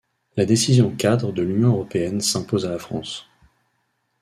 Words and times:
La 0.35 0.45
décision 0.47 0.95
cadre 0.95 1.31
de 1.31 1.43
l'Union 1.43 1.73
européenne 1.73 2.21
s'impose 2.21 2.65
à 2.65 2.71
la 2.71 2.79
France. 2.79 3.27